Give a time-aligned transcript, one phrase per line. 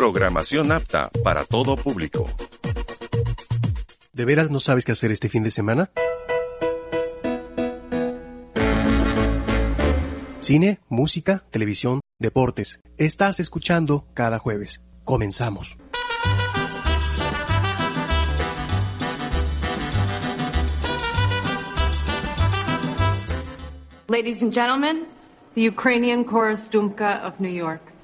[0.00, 2.26] Programación apta para todo público.
[4.14, 5.90] ¿De veras no sabes qué hacer este fin de semana?
[10.38, 12.80] Cine, música, televisión, deportes.
[12.96, 14.80] Estás escuchando cada jueves.
[15.04, 15.76] Comenzamos.
[24.08, 25.06] Ladies and gentlemen,
[25.54, 27.99] the Ukrainian Chorus Dumka of New York.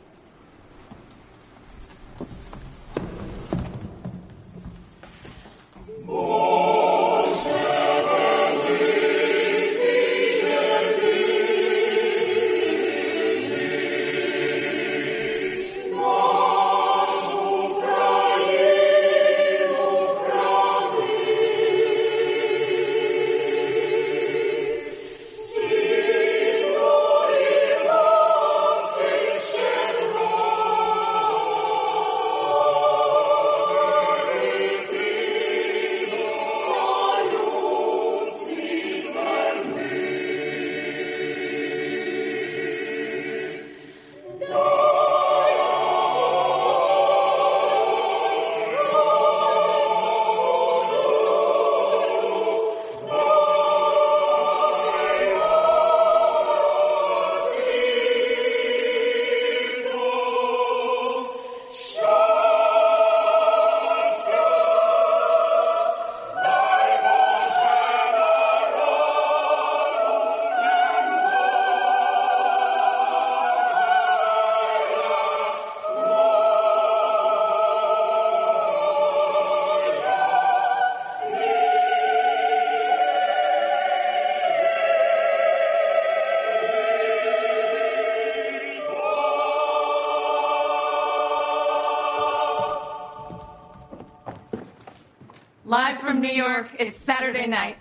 [95.96, 97.76] Live from New York, it's Saturday night.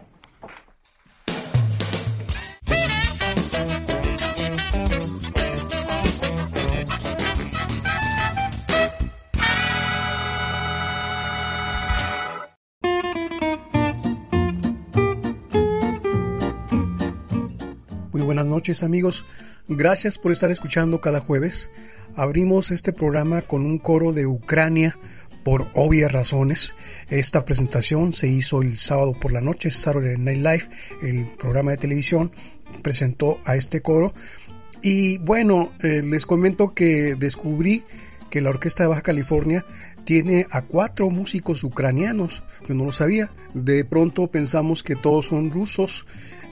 [18.14, 19.25] Muy buenas noches amigos,
[19.68, 21.70] gracias por estar escuchando cada jueves.
[22.16, 24.98] Abrimos este programa con un coro de Ucrania
[25.45, 26.73] por obvias razones.
[27.07, 30.69] Esta presentación se hizo el sábado por la noche, Saturday Night Live,
[31.03, 32.31] el programa de televisión,
[32.81, 34.16] presentó a este coro.
[34.81, 37.83] Y bueno, eh, les comento que descubrí
[38.31, 39.67] que la Orquesta de Baja California
[40.03, 42.44] tiene a cuatro músicos ucranianos.
[42.67, 43.29] Yo no lo sabía.
[43.53, 46.07] De pronto pensamos que todos son rusos,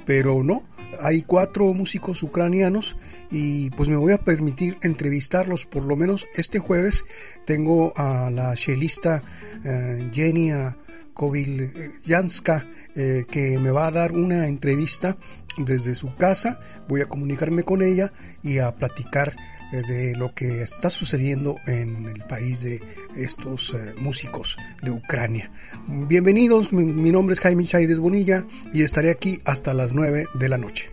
[0.06, 0.62] pero no.
[1.02, 2.98] Hay cuatro músicos ucranianos
[3.32, 7.06] y pues me voy a permitir entrevistarlos por lo menos este jueves.
[7.46, 9.24] Tengo a la chelista
[9.64, 10.78] eh, Jenia
[11.14, 15.18] Kovilyanska eh, que me va a dar una entrevista
[15.58, 16.60] desde su casa.
[16.88, 19.36] Voy a comunicarme con ella y a platicar
[19.82, 22.82] de lo que está sucediendo en el país de
[23.16, 25.52] estos eh, músicos de Ucrania.
[25.88, 30.50] Bienvenidos, mi, mi nombre es Jaime Chaides Bonilla y estaré aquí hasta las 9 de
[30.50, 30.92] la noche.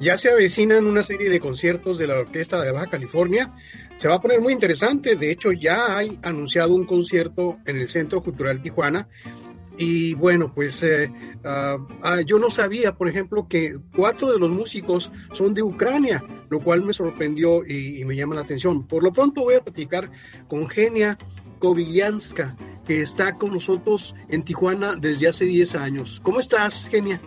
[0.00, 3.52] Ya se avecinan una serie de conciertos de la Orquesta de Baja California.
[3.98, 5.14] Se va a poner muy interesante.
[5.14, 9.08] De hecho, ya hay anunciado un concierto en el Centro Cultural Tijuana.
[9.80, 11.10] Y bueno, pues eh,
[11.42, 16.22] uh, uh, yo no sabía, por ejemplo, que cuatro de los músicos son de Ucrania,
[16.50, 18.86] lo cual me sorprendió y, y me llama la atención.
[18.86, 20.10] Por lo pronto voy a platicar
[20.48, 21.16] con Genia
[21.60, 26.20] Kovilyanska, que está con nosotros en Tijuana desde hace 10 años.
[26.22, 27.18] ¿Cómo estás, Genia?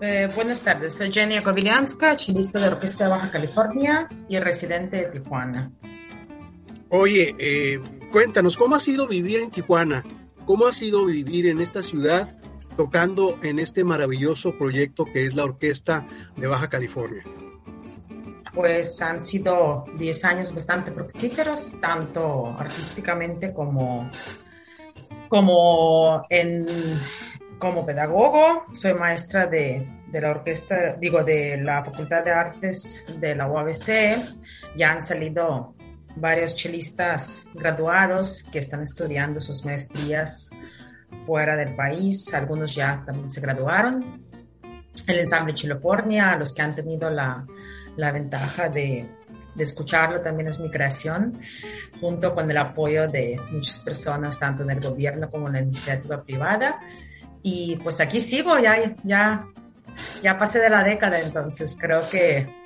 [0.00, 5.04] Eh, buenas tardes, soy Jenny Kobilianska, chelista de Orquesta de Baja California y residente de
[5.06, 5.72] Tijuana.
[6.88, 7.80] Oye, eh,
[8.12, 10.04] cuéntanos, ¿cómo ha sido vivir en Tijuana?
[10.50, 12.36] ¿Cómo ha sido vivir en esta ciudad
[12.76, 17.22] tocando en este maravilloso proyecto que es la Orquesta de Baja California?
[18.52, 24.10] Pues han sido 10 años bastante fructíferos, tanto artísticamente como,
[25.28, 26.20] como
[27.86, 34.18] pedagogo, soy maestra de, la orquesta, digo, de la Facultad de Artes de la UABC.
[34.76, 35.76] Ya han salido
[36.16, 40.50] varios chelistas graduados que están estudiando sus maestrías
[41.24, 42.32] fuera del país.
[42.34, 44.24] Algunos ya también se graduaron.
[45.06, 47.44] El ensamble Chilopornia, los que han tenido la,
[47.96, 49.08] la ventaja de,
[49.54, 51.38] de escucharlo también es mi creación,
[52.00, 56.22] junto con el apoyo de muchas personas, tanto en el gobierno como en la iniciativa
[56.22, 56.80] privada.
[57.42, 59.46] Y pues aquí sigo, ya, ya,
[60.22, 62.59] ya pasé de la década, entonces creo que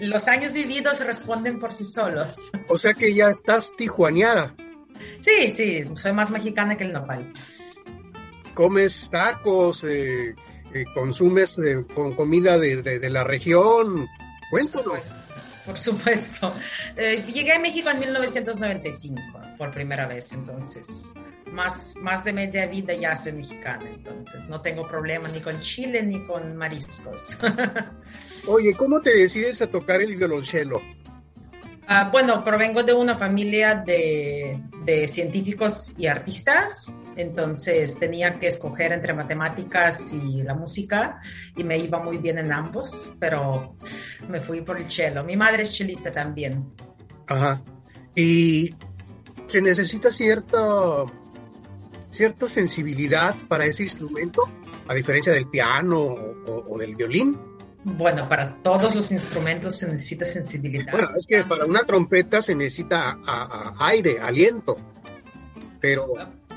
[0.00, 2.50] los años vividos responden por sí solos.
[2.68, 4.54] O sea que ya estás tijuaneada.
[5.18, 7.32] Sí, sí, soy más mexicana que el nopal.
[8.54, 9.84] ¿Comes tacos?
[9.84, 10.34] Eh,
[10.74, 14.06] eh, ¿Consumes eh, con comida de, de, la región?
[14.50, 15.12] Cuéntanos.
[15.66, 16.54] Por supuesto.
[16.96, 19.20] llegué a México en 1995
[19.58, 21.12] por primera vez, entonces
[21.52, 26.02] más, más de media vida ya soy mexicana, entonces no tengo problema ni con chile
[26.02, 27.38] ni con mariscos.
[28.48, 30.80] Oye, ¿cómo te decides a tocar el violonchelo?
[31.86, 38.92] Ah, bueno, provengo de una familia de, de, científicos y artistas, entonces tenía que escoger
[38.92, 41.18] entre matemáticas y la música
[41.56, 43.76] y me iba muy bien en ambos, pero
[44.28, 45.24] me fui por el cello.
[45.24, 46.72] Mi madre es chelista también.
[47.26, 47.60] Ajá.
[48.14, 48.72] Y
[49.46, 51.10] se necesita cierto
[52.20, 54.42] cierta sensibilidad para ese instrumento,
[54.86, 57.38] a diferencia del piano o, del violín.
[57.82, 60.92] Bueno, para todos los instrumentos se necesita sensibilidad.
[60.92, 63.16] Bueno, es que para una trompeta se necesita
[63.78, 64.76] aire, aliento,
[65.80, 66.08] pero...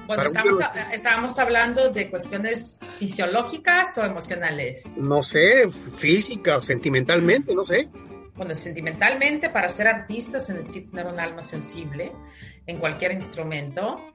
[0.06, 0.56] Bueno, estamos,
[0.92, 4.86] estábamos hablando de cuestiones fisiológicas o emocionales.
[4.98, 7.88] No sé, física o sentimentalmente, no sé.
[8.36, 12.12] Bueno, sentimentalmente para ser artista se necesita tener un alma sensible
[12.66, 14.13] en cualquier instrumento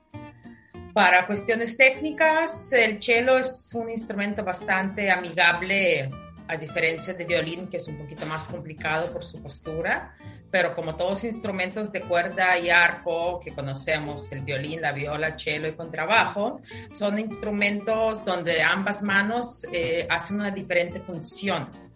[0.99, 6.11] para cuestiones técnicas, el cello es un instrumento bastante amigable,
[6.49, 10.17] a diferencia de violín, que es un poquito más complicado por su postura,
[10.51, 15.69] pero como todos instrumentos de cuerda y arco que conocemos, el violín, la viola, cello
[15.69, 16.59] y contrabajo,
[16.91, 21.88] son instrumentos donde ambas manos eh, hacen una diferente función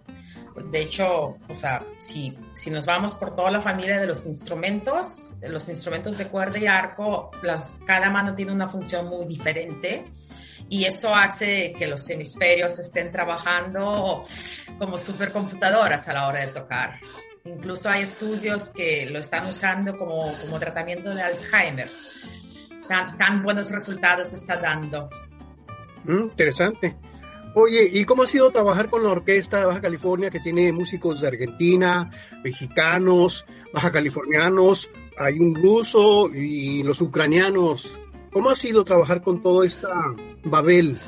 [0.54, 5.37] de hecho, o sea, si, si nos vamos por toda la familia de los instrumentos,
[5.43, 10.04] los instrumentos de cuerda y arco, las, cada mano tiene una función muy diferente
[10.69, 14.22] y eso hace que los hemisferios estén trabajando
[14.78, 16.98] como supercomputadoras a la hora de tocar.
[17.44, 21.90] Incluso hay estudios que lo están usando como, como tratamiento de Alzheimer.
[22.88, 25.10] Tan, buenos resultados está dando.
[26.05, 26.96] Mm, interesante.
[27.54, 31.20] Oye, ¿y cómo ha sido trabajar con la orquesta de Baja California que tiene músicos
[31.20, 32.10] de Argentina,
[32.43, 33.44] mexicanos,
[33.75, 37.99] baja californianos, hay un ruso y los ucranianos?
[38.32, 39.90] ¿Cómo ha sido trabajar con toda esta
[40.44, 40.99] Babel?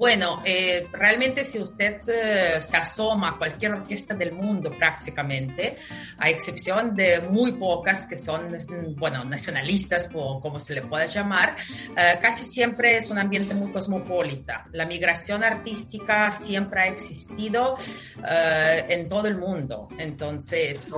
[0.00, 5.76] Bueno, eh, realmente si usted eh, se asoma a cualquier orquesta del mundo prácticamente,
[6.16, 8.48] a excepción de muy pocas que son,
[8.96, 11.54] bueno, nacionalistas o como se le pueda llamar,
[11.94, 14.64] eh, casi siempre es un ambiente muy cosmopolita.
[14.72, 17.76] La migración artística siempre ha existido
[18.24, 19.86] en todo el mundo.
[19.98, 20.94] Entonces,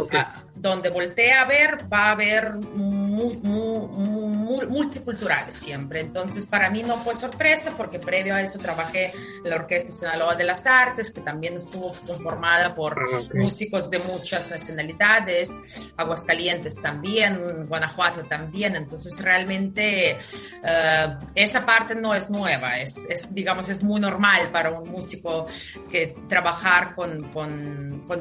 [0.63, 6.01] donde voltea a ver, va a haber muy, muy, multicultural siempre.
[6.01, 9.13] Entonces, para mí no fue sorpresa porque previo a eso trabajé
[9.45, 13.99] en la Orquesta Sinaloa de las Artes, que también estuvo conformada por ah, músicos de
[13.99, 15.51] muchas nacionalidades,
[15.97, 18.77] Aguascalientes también, Guanajuato también.
[18.77, 24.71] Entonces, realmente eh, esa parte no es nueva, es, es, digamos, es muy normal para
[24.71, 25.47] un músico
[25.91, 28.21] que trabajar con, con, con,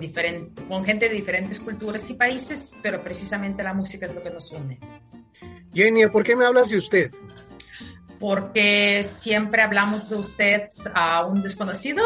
[0.68, 2.31] con gente de diferentes culturas y países,
[2.82, 4.80] pero precisamente la música es lo que nos une.
[5.74, 7.12] Jenny, ¿por qué me hablas de usted?
[8.20, 12.04] Porque siempre hablamos de usted a un desconocido.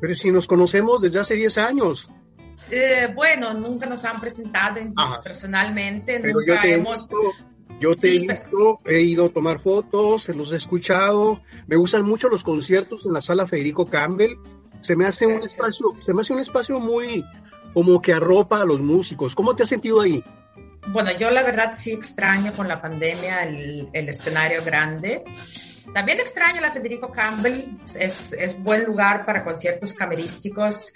[0.00, 2.10] Pero si nos conocemos desde hace 10 años.
[2.70, 4.80] Eh, bueno, nunca nos han presentado
[5.22, 6.94] personalmente, nunca yo te hemos...
[6.94, 7.16] He visto,
[7.80, 12.28] yo te he visto, he ido a tomar fotos, los he escuchado, me gustan mucho
[12.28, 14.36] los conciertos en la sala Federico Campbell,
[14.80, 17.24] se me hace un espacio, se me hace un espacio muy
[17.74, 19.34] como que arropa a los músicos.
[19.34, 20.22] ¿Cómo te has sentido ahí?
[20.88, 25.22] Bueno, yo la verdad sí extraño con la pandemia el, escenario grande.
[25.92, 30.92] También extraño la Federico Campbell, es, es buen lugar para conciertos camerísticos,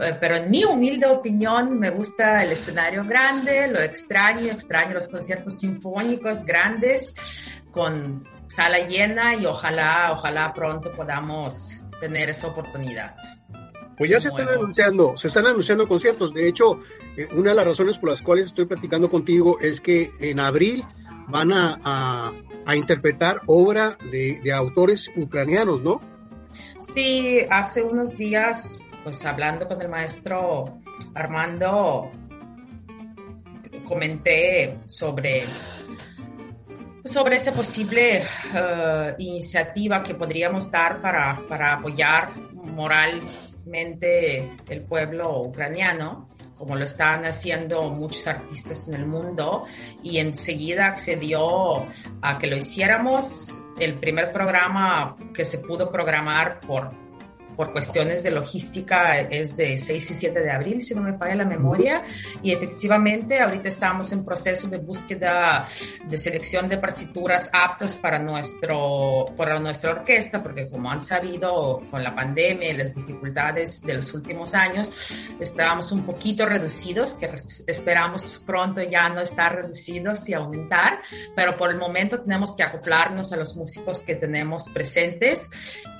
[0.00, 5.08] eh, pero en mi humilde opinión me gusta el escenario grande, lo extraño, extraño los
[5.08, 7.14] conciertos sinfónicos grandes
[7.70, 13.16] con sala llena y ojalá, ojalá pronto podamos tener esa oportunidad.
[13.96, 16.34] Pues ya se están anunciando, se están anunciando conciertos.
[16.34, 16.78] De hecho,
[17.16, 20.84] eh, una de las razones por las cuales estoy platicando contigo es que en abril
[21.28, 22.32] van a,
[22.74, 26.00] interpretar obra de, autores ucranianos, ¿no?
[26.80, 30.80] Sí, hace unos días, pues hablando con el maestro
[31.14, 32.10] Armando,
[33.86, 35.42] comenté sobre
[37.04, 38.24] sobre esa posible
[38.54, 43.20] eh, iniciativa que podríamos dar para, para apoyar moral
[43.66, 49.64] el pueblo ucraniano, como lo están haciendo muchos artistas en el mundo,
[50.02, 51.84] y enseguida accedió
[52.22, 53.60] a que lo hiciéramos.
[53.78, 57.03] El primer programa que se pudo programar por
[57.56, 61.36] por cuestiones de logística es de 6 y 7 de abril, si no me falla
[61.36, 62.02] la memoria,
[62.42, 65.66] y efectivamente ahorita estamos en proceso de búsqueda
[66.04, 72.02] de selección de partituras aptas para, nuestro, para nuestra orquesta, porque como han sabido con
[72.02, 77.30] la pandemia y las dificultades de los últimos años, estábamos un poquito reducidos, que
[77.66, 81.00] esperamos pronto ya no estar reducidos y aumentar,
[81.34, 85.50] pero por el momento tenemos que acoplarnos a los músicos que tenemos presentes.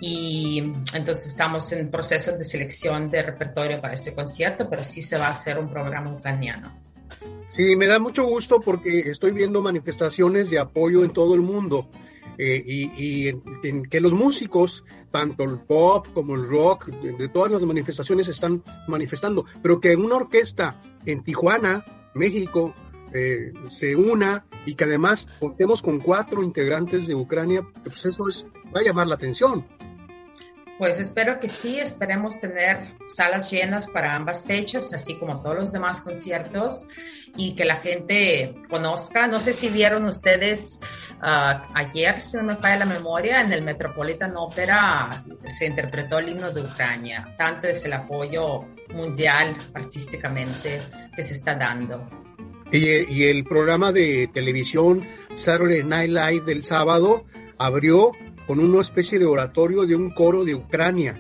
[0.01, 0.59] Y
[0.93, 5.19] entonces estamos estamos en proceso de selección de repertorio para este concierto, pero sí se
[5.19, 6.73] va a hacer un programa ucraniano.
[7.55, 11.91] Sí, me da mucho gusto porque estoy viendo manifestaciones de apoyo en todo el mundo
[12.39, 17.63] eh, y, en, que los músicos, tanto el pop como el rock, de, todas las
[17.63, 21.85] manifestaciones están manifestando, pero que una orquesta en Tijuana,
[22.15, 22.75] México,
[23.13, 28.47] eh, se una y que además contemos con cuatro integrantes de Ucrania, pues eso es,
[28.75, 29.67] va a llamar la atención.
[30.79, 35.73] Pues espero que sí, esperemos tener salas llenas para ambas fechas, así como todos los
[35.73, 36.89] demás conciertos,
[37.37, 39.29] y que la gente conozca.
[39.29, 40.81] No sé si vieron ustedes
[41.21, 46.31] ah, ayer, si no me falla la memoria, en el Metropolitan Opera se interpretó el
[46.31, 47.35] himno de Ucrania.
[47.39, 48.61] Tanto es el apoyo
[48.93, 50.81] mundial artísticamente
[51.15, 52.05] que se está dando.
[52.73, 57.25] Y el programa de televisión Saturday Night Live del sábado
[57.57, 58.11] abrió
[58.47, 61.19] con una especie de oratorio de un coro de Ucrania.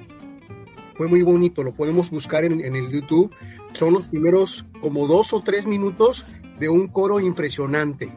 [0.94, 3.34] Fue muy bonito, lo podemos buscar en, el YouTube.
[3.72, 6.26] Son los primeros como dos o tres minutos
[6.58, 8.12] de un coro impresionante.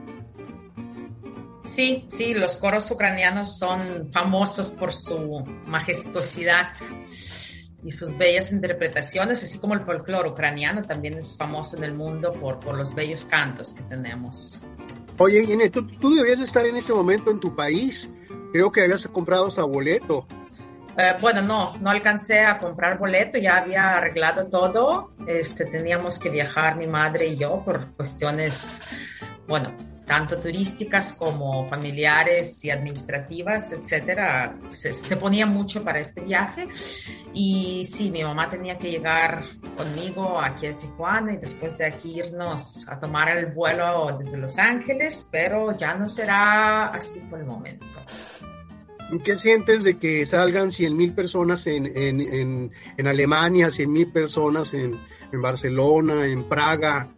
[1.64, 6.70] Sí, sí, los coros ucranianos son famosos por su majestuosidad
[7.84, 12.34] y sus bellas interpretaciones, así como el folclore ucraniano también es famoso en el mundo
[12.34, 14.62] por, por los bellos cantos que tenemos.
[15.20, 18.10] Oye, Inés, tú, tú, deberías estar en este momento en tu país.
[18.54, 20.28] Creo que habías comprado ese boleto.
[20.98, 25.12] Eh, bueno, no, no alcancé a comprar boleto, ya había arreglado todo.
[25.28, 28.82] Este, teníamos que viajar mi madre y yo por cuestiones,
[29.48, 29.74] bueno,
[30.08, 36.68] tanto turísticas como familiares y administrativas, etcétera, se, se, ponía mucho para este viaje.
[37.34, 39.44] Y sí, mi mamá tenía que llegar
[39.76, 44.58] conmigo aquí a Tijuana y después de aquí irnos a tomar el vuelo desde Los
[44.58, 47.86] Ángeles, pero ya no será así por el momento.
[49.24, 54.12] ¿Qué sientes de que salgan 100 mil personas en, en, en, en Alemania, 100 mil
[54.12, 54.98] personas en,
[55.34, 57.14] en Barcelona, en Praga?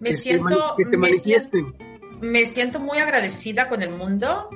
[0.00, 1.87] Me siento, que se manifiesten me siento
[2.80, 4.50] muy agradecida con el mundo,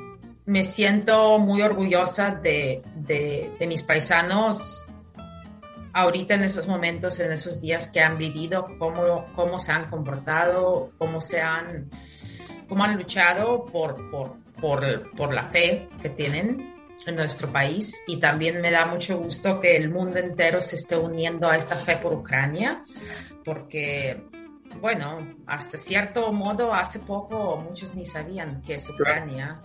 [0.47, 4.87] me siento muy orgullosa de, de, mis paisanos
[5.93, 10.93] ahorita en esos momentos, en esos días que han vivido, cómo, cómo se han comportado,
[10.99, 11.91] cómo se han,
[12.69, 16.75] cómo han luchado por, por, por, por la fe que tienen
[17.07, 18.03] en nuestro país.
[18.07, 21.77] Y también me da mucho gusto que el mundo entero se esté uniendo a esta
[21.77, 22.85] fe por Ucrania
[23.45, 24.23] porque
[24.81, 29.61] bueno, hasta cierto modo, hace poco muchos ni sabían que es Ucrania.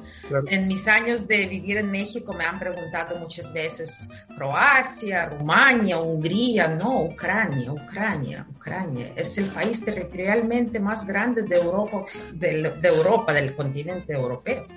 [0.48, 6.68] En mis años de vivir en México me han preguntado muchas veces Croacia, Rumania, Hungría,
[6.68, 9.14] no, Ucrania, Ucrania, Ucrania.
[9.16, 14.68] Es el país territorialmente más grande de Europa, de, de Europa, del continente europeo.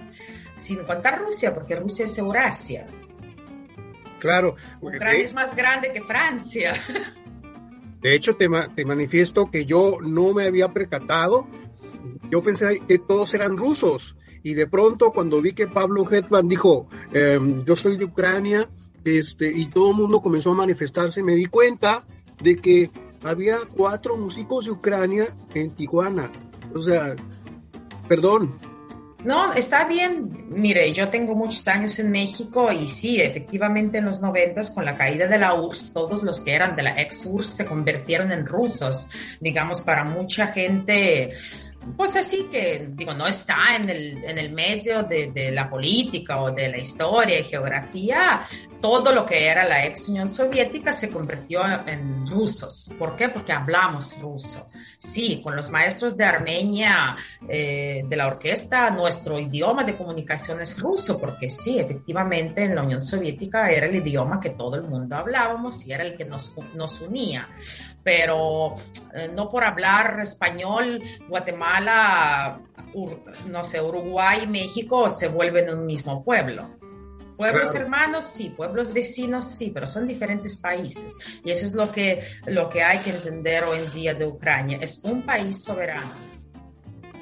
[0.56, 2.86] Sin contar Rusia, porque Rusia es Eurasia.
[4.18, 4.54] Claro.
[4.80, 6.74] Ucrania es más grande que Francia.
[8.00, 11.46] De hecho, te, te, manifiesto que yo no me había percatado.
[12.30, 14.16] Yo pensé que todos eran rusos.
[14.42, 18.70] Y de pronto, cuando vi que Pablo Hetman dijo, em, yo soy de Ucrania,
[19.04, 22.06] este, y todo el mundo comenzó a manifestarse, me di cuenta
[22.42, 22.90] de que
[23.22, 26.30] había cuatro músicos de Ucrania en Tijuana.
[26.74, 27.16] O sea,
[28.08, 28.58] perdón,
[29.24, 30.46] no, está bien.
[30.50, 34.96] Mire, yo tengo muchos años en México y sí, efectivamente en los noventas con la
[34.96, 38.46] caída de la URSS, todos los que eran de la ex URSS se convirtieron en
[38.46, 39.08] rusos.
[39.40, 41.30] Digamos, para mucha gente
[41.96, 46.40] pues así que, digo, no está en el, en el medio de, de, la política
[46.42, 48.42] o de la historia y geografía,
[48.80, 52.92] todo lo que era la ex Unión Soviética se convirtió en rusos.
[52.98, 53.28] ¿Por qué?
[53.28, 54.68] Porque hablamos ruso.
[54.98, 57.16] Sí, con los maestros de Armenia,
[57.48, 62.82] eh, de la orquesta, nuestro idioma de comunicación es ruso, porque sí, efectivamente en la
[62.82, 66.54] Unión Soviética era el idioma que todo el mundo hablábamos y era el que nos,
[66.74, 67.48] nos unía
[68.02, 68.74] pero
[69.14, 72.60] eh, no por hablar español, Guatemala,
[73.46, 76.80] no sé, Uruguay, México se vuelven un mismo pueblo.
[77.36, 81.16] Pueblos hermanos, sí, pueblos vecinos, sí, pero son diferentes países.
[81.42, 84.76] Y eso es lo que, lo que hay que entender hoy en día de Ucrania.
[84.78, 86.10] Es un país soberano.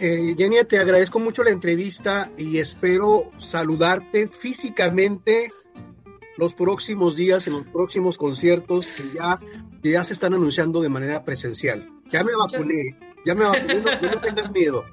[0.00, 0.34] Eh,
[0.68, 5.52] te agradezco mucho la entrevista y espero saludarte físicamente
[6.36, 9.40] los próximos días, en los próximos conciertos que ya,
[9.82, 11.88] que ya se están anunciando de manera presencial.
[12.10, 14.84] Ya me vacuné, ya me vacuné, no, no tengas miedo.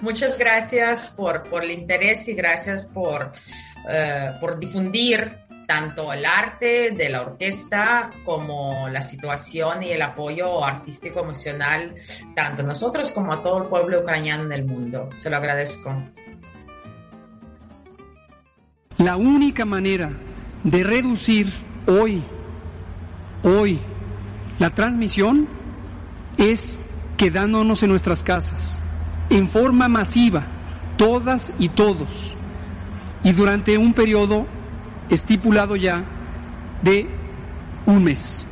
[0.00, 3.32] Muchas gracias por, por, el interés y gracias por,
[3.84, 10.64] uh, por difundir tanto el arte de la orquesta como la situación y el apoyo
[10.64, 11.94] artístico emocional,
[12.34, 15.08] tanto a nosotros como a todo el pueblo ucraniano en el mundo.
[15.16, 15.94] Se lo agradezco.
[18.98, 20.10] La única manera
[20.64, 21.52] de reducir
[21.86, 22.22] hoy,
[23.42, 23.78] hoy,
[24.58, 25.48] la transmisión
[26.36, 26.78] es
[27.16, 28.80] quedándonos en nuestras casas,
[29.30, 30.46] en forma masiva,
[30.96, 32.36] todas y todos,
[33.22, 34.46] y durante un periodo
[35.08, 36.04] estipulado ya
[36.82, 37.06] de
[37.86, 38.46] un mes.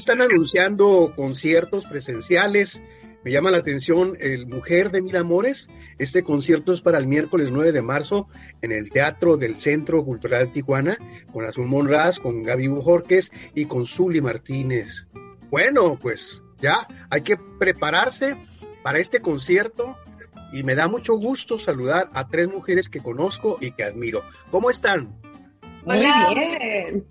[0.00, 2.82] Están anunciando conciertos presenciales.
[3.22, 5.68] Me llama la atención el Mujer de Mil Amores.
[5.98, 8.26] Este concierto es para el miércoles 9 de marzo
[8.62, 10.96] en el Teatro del Centro Cultural Tijuana
[11.34, 15.06] con Azul Monraz, con Gaby Bujorques y con Zuli Martínez.
[15.50, 18.38] Bueno, pues ya hay que prepararse
[18.82, 19.98] para este concierto
[20.50, 24.22] y me da mucho gusto saludar a tres mujeres que conozco y que admiro.
[24.50, 25.20] ¿Cómo están?
[25.84, 27.06] Muy bien.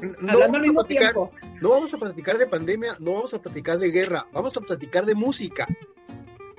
[0.00, 3.90] No vamos, a platicar, no vamos a platicar de pandemia, no vamos a platicar de
[3.90, 5.66] guerra, vamos a platicar de música.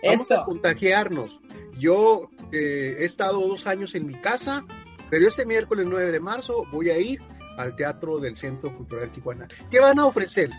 [0.03, 1.41] Vamos a contagiarnos.
[1.77, 4.65] Yo eh, he estado dos años en mi casa,
[5.09, 7.21] pero ese miércoles 9 de marzo voy a ir
[7.57, 9.47] al Teatro del Centro Cultural Tijuana.
[9.71, 10.51] ¿Qué van a ofrecer?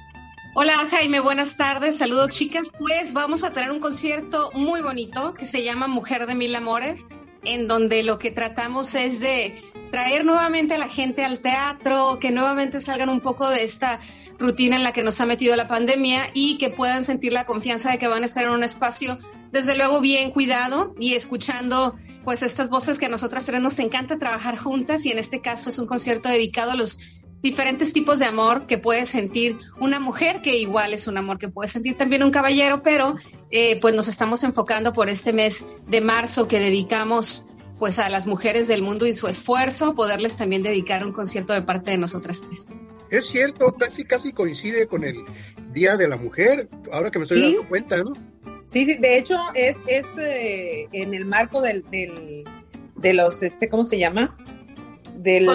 [0.54, 2.68] Hola Jaime, buenas tardes, saludos chicas.
[2.78, 7.06] Pues vamos a tener un concierto muy bonito que se llama Mujer de Mil Amores
[7.46, 12.30] en donde lo que tratamos es de traer nuevamente a la gente al teatro, que
[12.30, 14.00] nuevamente salgan un poco de esta
[14.38, 17.90] rutina en la que nos ha metido la pandemia y que puedan sentir la confianza
[17.90, 19.18] de que van a estar en un espacio,
[19.52, 24.18] desde luego, bien cuidado y escuchando pues estas voces que a nosotras tres nos encanta
[24.18, 26.98] trabajar juntas y en este caso es un concierto dedicado a los
[27.40, 31.48] diferentes tipos de amor que puede sentir una mujer, que igual es un amor que
[31.48, 33.14] puede sentir también un caballero, pero
[33.50, 37.44] eh, pues nos estamos enfocando por este mes de marzo que dedicamos
[37.78, 41.62] pues a las mujeres del mundo y su esfuerzo, poderles también dedicar un concierto de
[41.62, 42.66] parte de nosotras tres.
[43.10, 45.24] Es cierto, casi casi coincide con el
[45.72, 48.12] Día de la Mujer, ahora que me estoy dando cuenta, ¿no?
[48.66, 52.44] Sí, sí, de hecho es, es eh, en el marco del, del,
[52.96, 54.36] de los, este, ¿cómo se llama?
[55.16, 55.46] Del...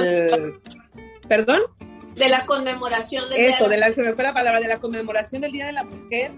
[1.27, 1.61] ¿Perdón?
[2.15, 4.79] De la conmemoración del Eso, Día de la, se me fue la palabra, de la
[4.79, 6.31] conmemoración del Día de la Mujer.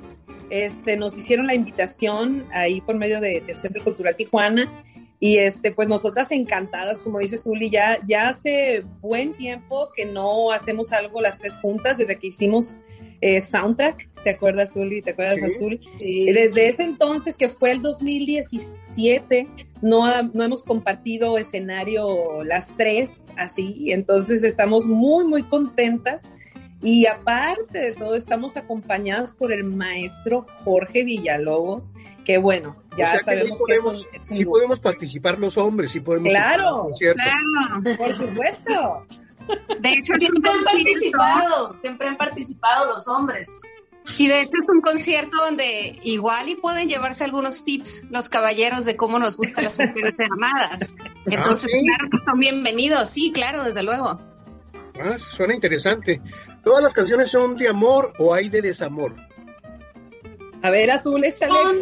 [0.50, 4.84] Este, nos hicieron la invitación ahí por medio de, del Centro Cultural Tijuana
[5.25, 10.51] Y este, pues nosotras encantadas, como dice Zuli, ya, ya hace buen tiempo que no
[10.51, 12.75] hacemos algo las tres juntas, desde que hicimos
[13.21, 15.01] eh, soundtrack, ¿te acuerdas, Zuli?
[15.01, 15.45] ¿Te acuerdas, Sí.
[15.45, 15.79] Azul?
[15.97, 19.47] Sí, Desde ese entonces, que fue el 2017,
[19.81, 26.27] no, ha- no hemos compartido escenario las tres así, entonces estamos muy, muy contentas.
[26.84, 31.93] Y aparte de todo, estamos acompañadas por el maestro Jorge Villalobos,
[32.26, 34.46] que bueno, ya O sea que sí sabemos que es podemos, un, es un sí
[34.46, 36.88] podemos participar los hombres, sí podemos Claro.
[37.00, 37.98] Claro.
[37.98, 39.08] Por supuesto.
[39.80, 43.62] De hecho, Siempre han participado, siempre han participado los hombres.
[44.17, 48.84] Y de hecho es un concierto donde igual y pueden llevarse algunos tips los caballeros
[48.84, 50.17] de cómo nos gustan las mujeres.
[51.26, 51.86] Entonces, Ah, ¿sí?
[51.86, 54.19] claro que son bienvenidos, sí, claro, desde luego.
[54.99, 56.21] Ah, suena interesante.
[56.63, 59.15] ¿Todas las canciones son de amor o hay de desamor?
[60.62, 61.51] A ver, Azul, échale.
[61.51, 61.77] Son,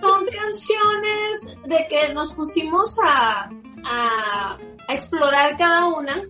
[0.00, 3.50] son canciones de que nos pusimos a,
[3.84, 6.22] a, a explorar cada una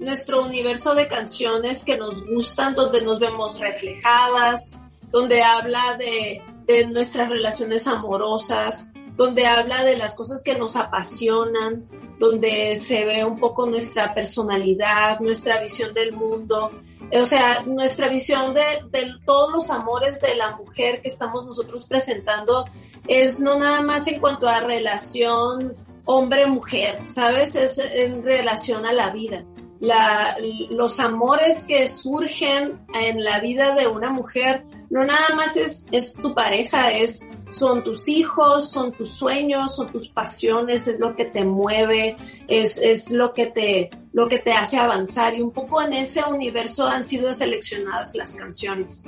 [0.00, 4.74] nuestro universo de canciones que nos gustan, donde nos vemos reflejadas,
[5.10, 11.88] donde habla de, de nuestras relaciones amorosas, donde habla de las cosas que nos apasionan,
[12.18, 16.70] donde se ve un poco nuestra personalidad, nuestra visión del mundo,
[17.12, 21.86] o sea, nuestra visión de, de todos los amores de la mujer que estamos nosotros
[21.86, 22.66] presentando
[23.06, 25.74] es no nada más en cuanto a relación
[26.04, 27.56] hombre-mujer, ¿sabes?
[27.56, 29.44] Es en relación a la vida.
[29.80, 30.36] La,
[30.70, 36.14] los amores que surgen en la vida de una mujer no nada más es, es
[36.14, 41.26] tu pareja, es, son tus hijos, son tus sueños, son tus pasiones, es lo que
[41.26, 42.16] te mueve,
[42.48, 46.22] es, es lo, que te, lo que te hace avanzar y un poco en ese
[46.24, 49.04] universo han sido seleccionadas las canciones.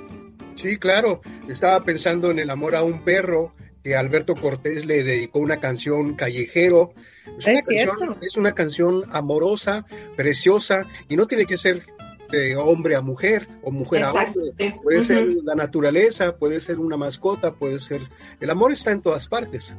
[0.55, 1.21] Sí, claro.
[1.49, 3.55] Estaba pensando en el amor a un perro
[3.97, 6.93] Alberto Cortés le dedicó una canción callejero.
[7.39, 7.97] Es, una, cierto.
[7.97, 11.87] canción, es una canción amorosa, preciosa y no tiene que ser
[12.31, 14.79] de hombre a mujer o mujer a hombre.
[14.83, 18.03] Puede ser la naturaleza, puede ser una mascota, puede ser...
[18.41, 19.75] El amor está en todas partes.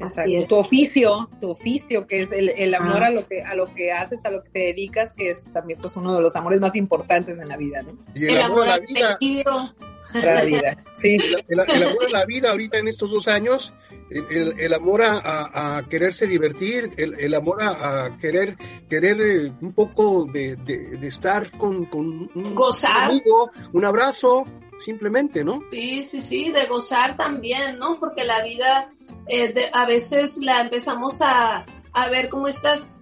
[0.00, 0.42] Así Exacto.
[0.42, 0.48] es.
[0.48, 3.06] Tu oficio, tu oficio, que es el, el amor Ah.
[3.06, 5.78] a lo que a lo que haces, a lo que te dedicas, que es también
[5.80, 7.96] pues uno de los amores más importantes en la vida, ¿no?
[8.14, 9.18] Y el, amor a la vida.
[10.14, 10.76] La vida.
[10.94, 11.16] Sí.
[11.48, 13.74] el, el amor a la vida ahorita en estos dos años,
[14.10, 18.56] el, el- amor a, a- quererse divertir, el, el amor a, a querer
[18.88, 23.10] querer eh, un poco de, de- de estar con, con un Gozar.
[23.10, 24.46] amigo, un abrazo,
[24.78, 25.62] simplemente, ¿no?
[25.70, 27.98] Sí, sí, sí, de gozar también, ¿no?
[27.98, 28.90] Porque la vida
[29.26, 32.92] eh, de- a veces la empezamos a, a ver como estas,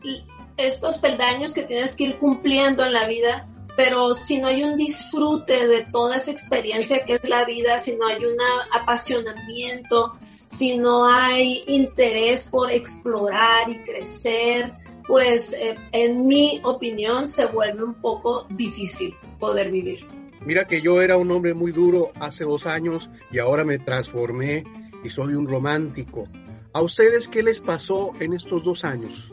[0.57, 4.77] estos peldaños que tienes que ir cumpliendo en la vida, pero si no hay un
[4.77, 8.37] disfrute de toda esa experiencia que es la vida, si no hay un
[8.73, 10.15] apasionamiento,
[10.47, 14.73] si no hay interés por explorar y crecer,
[15.07, 20.07] pues eh, en mi opinión se vuelve un poco difícil poder vivir.
[20.41, 24.65] Mira que yo era un hombre muy duro hace dos años y ahora me transformé
[25.03, 26.29] y soy un romántico.
[26.73, 29.33] ¿A ustedes qué les pasó en estos dos años?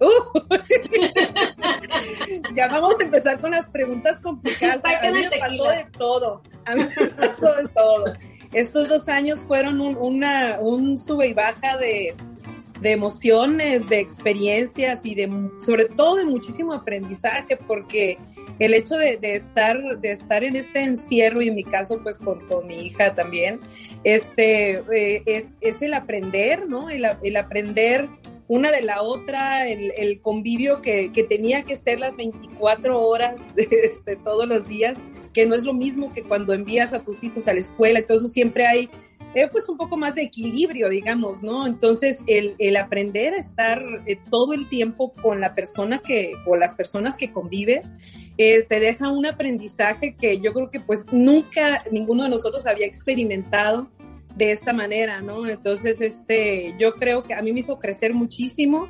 [0.00, 0.40] Uh.
[2.54, 4.82] ya vamos a empezar con las preguntas complicadas.
[4.84, 6.42] A mí me pasó de todo.
[6.66, 8.04] A mí me pasó de todo.
[8.52, 12.14] Estos dos años fueron un, una, un sube y baja de,
[12.80, 18.18] de emociones, de experiencias y de sobre todo de muchísimo aprendizaje, porque
[18.58, 22.18] el hecho de, de estar, de estar en este encierro, y en mi caso, pues
[22.18, 23.60] con, con mi hija también,
[24.04, 26.88] este, eh, es, es el aprender, ¿no?
[26.88, 28.08] El, el aprender
[28.48, 34.16] una de la otra, el, convivio que, que, tenía que ser las 24 horas este,
[34.16, 34.98] todos los días,
[35.32, 38.32] que no es lo mismo que cuando envías a tus hijos a la escuela, entonces
[38.32, 38.90] siempre hay
[39.34, 41.66] eh, pues un poco más de equilibrio, digamos, ¿no?
[41.66, 46.56] Entonces el, el aprender a estar eh, todo el tiempo con la persona que, o
[46.56, 47.92] las personas que convives,
[48.38, 52.86] eh, te deja un aprendizaje que yo creo que pues nunca ninguno de nosotros había
[52.86, 53.90] experimentado
[54.38, 55.46] de esta manera, ¿no?
[55.46, 58.88] Entonces, este, yo creo que a mí me hizo crecer muchísimo.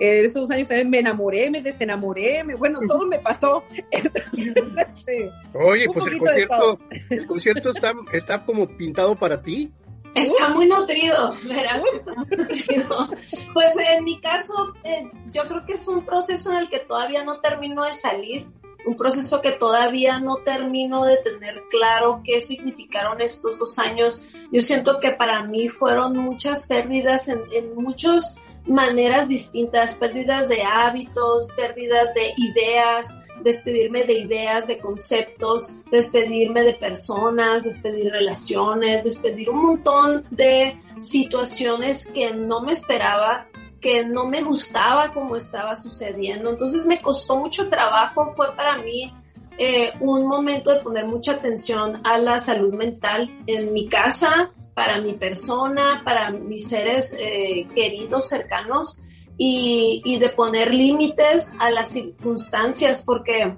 [0.00, 3.62] En esos años también me enamoré, me desenamoré, me, bueno, todo me pasó.
[3.90, 6.78] Entonces, este, Oye, pues el concierto,
[7.10, 9.72] el concierto está, está como pintado para ti.
[10.14, 13.08] Está muy nutrido, verás, está muy nutrido.
[13.52, 17.22] Pues en mi caso, eh, yo creo que es un proceso en el que todavía
[17.24, 18.46] no termino de salir
[18.86, 24.34] un proceso que todavía no termino de tener claro qué significaron estos dos años.
[24.52, 28.34] Yo siento que para mí fueron muchas pérdidas en, en muchos
[28.68, 36.74] maneras distintas, pérdidas de hábitos, pérdidas de ideas, despedirme de ideas, de conceptos, despedirme de
[36.74, 43.48] personas, despedir relaciones, despedir un montón de situaciones que no me esperaba,
[43.80, 46.50] que no me gustaba como estaba sucediendo.
[46.50, 49.12] Entonces me costó mucho trabajo, fue para mí
[49.56, 55.00] eh, un momento de poner mucha atención a la salud mental en mi casa, para
[55.00, 59.02] mi persona, para mis seres eh, queridos, cercanos
[59.36, 63.56] y, de poner límites a las circunstancias porque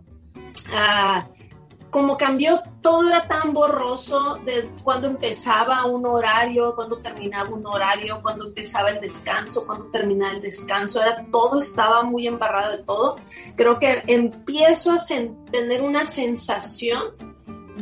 [0.72, 1.26] ah,
[1.90, 8.20] como cambió, todo era tan borroso de cuando empezaba un horario, cuando terminaba un horario,
[8.22, 13.16] cuando empezaba el descanso, cuando terminaba el descanso, era todo estaba muy embarrado de todo.
[13.56, 14.96] Creo que empiezo a
[15.50, 17.14] tener una sensación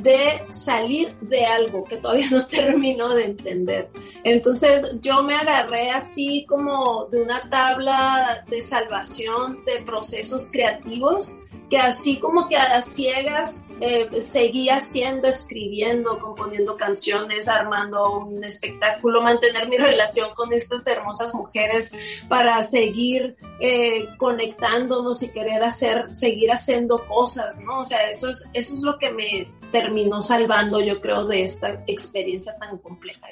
[0.02, 3.90] de salir de algo que todavía no termino de entender.
[4.24, 11.78] Entonces yo me agarré así como de una tabla de salvación de procesos creativos que
[11.78, 19.22] así como que a las ciegas eh, seguía haciendo, escribiendo, componiendo canciones, armando un espectáculo,
[19.22, 26.50] mantener mi relación con estas hermosas mujeres para seguir eh, conectándonos y querer hacer, seguir
[26.50, 27.80] haciendo cosas, ¿no?
[27.80, 31.84] O sea, eso es, eso es lo que me terminó salvando, yo creo, de esta
[31.86, 33.28] experiencia tan compleja.